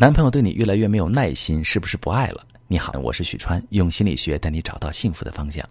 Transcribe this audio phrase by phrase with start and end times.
[0.00, 2.42] 男朋友对你越来越没有耐心，是不是不爱了？
[2.68, 5.62] 你好，我是许川，用心理学带你找到幸福的方向。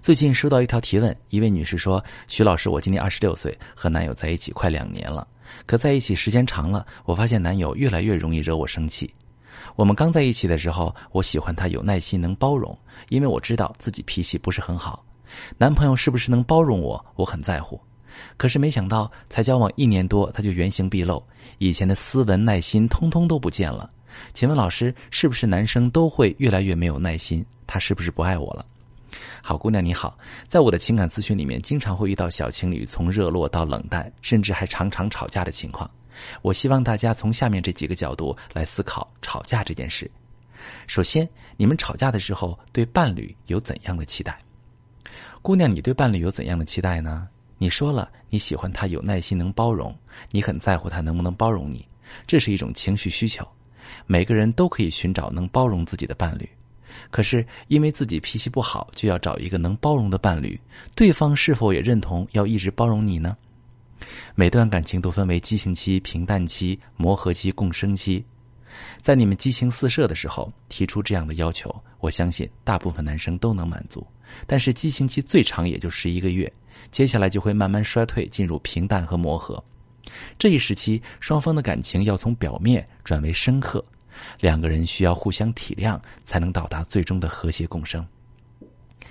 [0.00, 5.26] 最近收到一条提问，一位女士说：“徐老师，我今年二十六岁，和男友在一起快两年了，
[5.66, 9.12] 可在一起时间长了，我发现男友越来越容易惹我生气。
[9.74, 12.78] 我们刚在一起的时候，我喜欢他有耐心、能包容，
[13.08, 15.04] 因为我知道自己脾气不是很好。
[15.58, 17.80] 男朋友是不是能包容我，我很在乎。”
[18.36, 21.22] 可是没想到，才交往一年多，他就原形毕露，
[21.58, 23.90] 以前的斯文耐心通通都不见了。
[24.32, 27.44] 请问老师，是不是男生都会越来越没有耐心？
[27.66, 28.64] 他是不是不爱我了？
[29.42, 30.16] 好姑娘你好，
[30.46, 35.90] 在我的情感咨询里面，经常会遇到小情侣从热络到冷淡，甚至还常常吵架的情况。
[36.42, 40.10] 我希望大家从下面这几个角度来思考吵架这件事。
[40.86, 44.38] 首先，你们吵架的时候对伴侣有怎样的期待？
[45.42, 47.28] 姑娘，你对伴侣有怎样的期待呢？
[47.58, 49.96] 你说了你喜欢他有耐心能包容，
[50.30, 51.86] 你很在乎他能不能包容你，
[52.26, 53.46] 这是一种情绪需求。
[54.06, 56.48] 每个人都可以寻找能包容自己的伴侣，
[57.10, 60.58] 可是因为自己脾气不好，就要找一个能包容的伴侣，
[60.94, 63.36] 对方是否也认同要一直包容你呢？
[64.34, 68.24] 每段感情都分为激情期、平淡期、磨合期、共生期，
[69.00, 74.04] 在你们激情四射的时候提出这样的要求，我相信大部分男生都能满足。
[74.46, 76.52] 但是激情期最长也就十一个月。
[76.90, 79.62] 接下来就会慢慢衰退，进入平淡和磨合。
[80.38, 83.84] 这一时期，双方的感情要从表面转为深刻，
[84.40, 88.06] 两个人需要互相体谅，才能到达最终的和谐共生。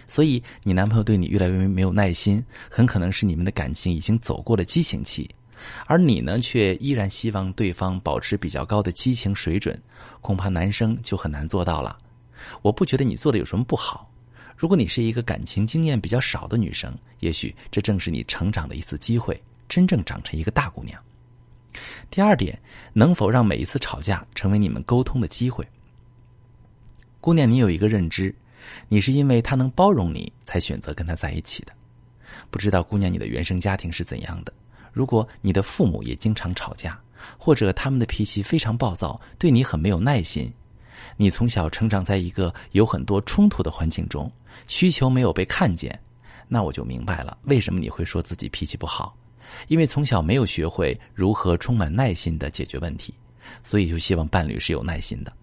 [0.05, 5.29] 所以，你男朋友对你越来越没有耐心，很可能是你们的感情已经走过了激情期，
[5.87, 9.81] 而你呢，却依然希望对方保持比较高的激情水准，
[10.21, 11.97] 恐怕男生就很难做到了。
[12.61, 14.09] 我不觉得你做的有什么不好。
[14.55, 21.01] 如果你是一个感情经验比较少的女生，也许这正是你成长的一次机会，真正长成一个大姑娘。
[22.09, 22.57] 第二点，
[22.93, 25.67] 能否让每一次吵架成为你们沟通的机会？
[27.19, 28.33] 姑娘，你有一个认知，
[28.87, 31.73] 你是因为他能包容你才选择跟他在一起的。
[32.49, 34.53] 不知道姑娘你的原生家庭是怎样的？
[34.91, 36.99] 如果你的父母也经常吵架，
[37.37, 40.53] 或者他们的脾气非常暴躁，对你很没有耐心。
[41.17, 44.31] 你从小成长在一个有很多冲突的环境中，
[44.67, 45.97] 需求没有被看见，
[46.47, 49.15] 那我就明白了为什么你会说自己脾气不好，
[49.67, 53.13] 因为从小没有学会如何充满耐心的解决问题，
[53.63, 55.33] 所以就希望伴侣是有耐心的。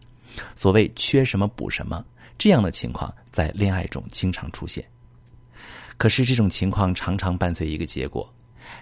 [0.55, 2.05] 所谓缺什么补什么，
[2.39, 4.85] 这样的情况在恋爱中经常出现。
[5.97, 8.33] 可是这种情况常常伴随一个结果：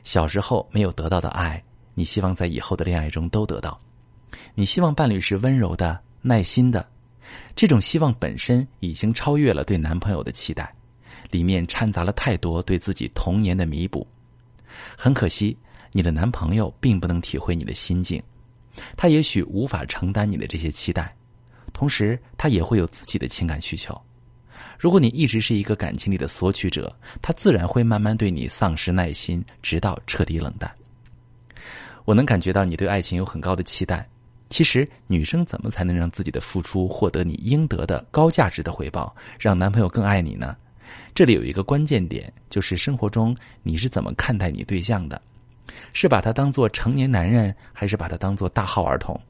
[0.05, 1.63] 小时候没有得到的爱，
[1.95, 3.81] 你希望在以后的恋爱中都得到。
[4.55, 5.99] 你希望伴侣是温柔的。
[6.21, 6.87] 耐心的，
[7.55, 10.73] 这种希望本身已经超越了对男朋友的期待，
[11.31, 14.07] 里面掺杂了太多对自己童年的弥补。
[14.97, 15.57] 很可惜，
[15.93, 18.23] 你的男朋友并不能体会你的心境，
[18.97, 21.15] 他也许无法承担你的这些期待，
[21.73, 23.99] 同时他也会有自己的情感需求。
[24.79, 30.73] 如果你一直是一个感情里的索取者，他自然会慢慢对你丧失耐心，直到彻底冷淡。
[32.05, 34.09] 我能感觉到你对爱情有很高的期待。
[34.49, 40.57] 其实，女生怎么才能让自己的付出获得你应得的高价值的回报，让男朋友更爱你呢？
[41.15, 45.21] 这里有一个关键点，就是生活中你是怎么看待你对象的？
[45.93, 49.21] 是把他当做成年男人，还是把他当做大号儿童？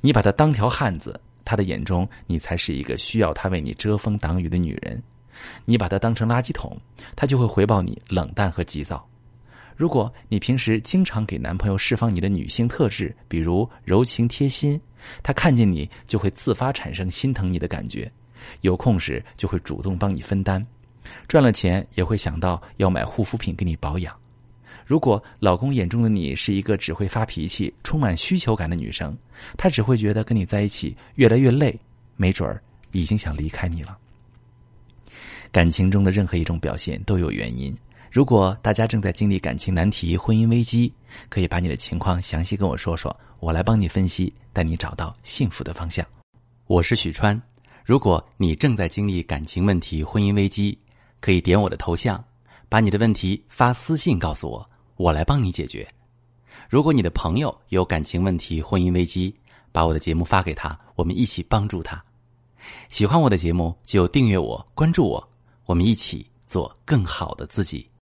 [0.00, 4.98] 你把他当条汉子，他的眼中你才是一个需要他为你遮风挡雨的女人；
[5.66, 6.74] 你把他当成垃圾桶，
[7.14, 9.06] 他就会回报你冷淡和急躁。
[9.78, 14.78] 如果你平时经常给男朋友释放你的女性特质，比如柔情贴心，
[15.22, 18.10] 他看见你就会自发产生心疼你的感觉，
[18.62, 20.66] 有空时就会主动帮你分担，
[21.28, 24.12] 赚了钱也会想到要买护肤品给你保养。
[24.84, 29.16] 如果老公眼中的你是一个只会发脾气、充满需求感的女生，
[29.56, 31.78] 他只会觉得跟你在一起越来越累，
[32.16, 32.60] 没准儿
[32.90, 33.96] 已经想离开你了。
[35.52, 37.72] 感情中的任何一种表现都有原因。
[38.10, 40.92] 如果大家正在经历感情难题、婚姻危机，
[41.28, 46.04] 可以把你的情况详细跟我说说，我来帮你分析，带你找到幸福的方向。
[46.66, 47.40] 我是许川。
[47.84, 50.76] 如果你正在经历感情问题、婚姻危机，
[51.20, 52.22] 可以点我的头像，
[52.68, 55.86] 把你的问题发私信告诉我，我来帮你解决。
[56.68, 59.34] 如果你的朋友有感情问题、婚姻危机，
[59.72, 62.02] 把我的节目发给他，我们一起帮助他。
[62.90, 65.28] 喜欢我的节目就订阅我、关注我，
[65.64, 67.88] 我们一起做更好的自己。